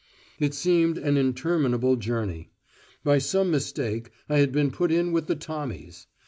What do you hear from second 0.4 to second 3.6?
seemed an interminable journey. By some